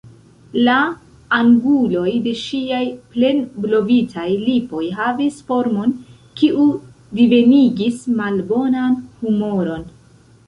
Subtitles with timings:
[0.67, 0.75] La
[1.39, 2.79] anguloj de ŝiaj
[3.17, 5.93] plenblovitaj lipoj havis formon,
[6.41, 6.65] kiu
[7.19, 9.85] divenigis malbonan humoron.